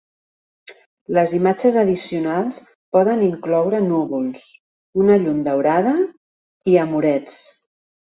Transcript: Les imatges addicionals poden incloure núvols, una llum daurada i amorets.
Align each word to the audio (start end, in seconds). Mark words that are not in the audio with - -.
Les 1.17 1.33
imatges 1.39 1.77
addicionals 1.81 2.57
poden 2.97 3.23
incloure 3.27 3.83
núvols, 3.93 4.49
una 5.05 5.21
llum 5.23 5.47
daurada 5.53 5.97
i 6.75 6.79
amorets. 6.89 7.43